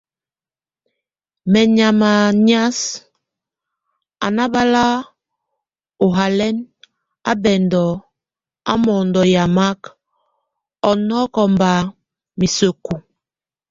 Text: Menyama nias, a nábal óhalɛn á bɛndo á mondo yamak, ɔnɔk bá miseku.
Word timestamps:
Menyama 1.51 2.11
nias, 2.45 2.77
a 4.25 4.27
nábal 4.35 4.73
óhalɛn 6.05 6.57
á 7.29 7.31
bɛndo 7.43 7.85
á 8.71 8.73
mondo 8.83 9.21
yamak, 9.33 9.79
ɔnɔk 10.89 11.35
bá 11.59 11.73
miseku. 12.37 12.95